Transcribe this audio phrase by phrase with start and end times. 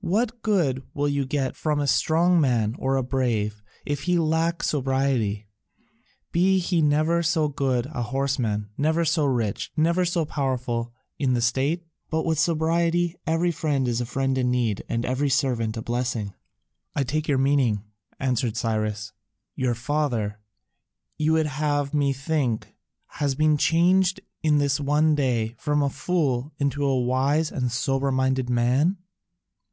[0.00, 4.62] What good will you get from a strong man or a brave if he lack
[4.62, 5.48] sobriety,
[6.32, 11.42] be he never so good a horseman, never so rich, never so powerful in the
[11.42, 11.84] state?
[12.10, 16.32] But with sobriety every friend is a friend in need and every servant a blessing."
[16.94, 17.82] "I take your meaning,"
[18.20, 19.12] answered Cyrus;
[19.56, 20.38] "your father,
[21.18, 22.74] you would have me think,
[23.18, 28.10] has been changed in this one day from a fool into a wise and sober
[28.12, 28.96] minded man?"